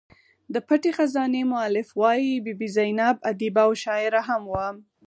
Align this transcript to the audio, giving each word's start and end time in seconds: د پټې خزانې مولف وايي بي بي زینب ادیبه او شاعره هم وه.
د 0.53 0.55
پټې 0.67 0.91
خزانې 0.97 1.41
مولف 1.51 1.87
وايي 2.01 2.33
بي 2.43 2.53
بي 2.59 2.67
زینب 2.75 3.15
ادیبه 3.29 3.61
او 3.67 3.71
شاعره 3.83 4.21
هم 4.27 4.41
وه. 4.51 4.67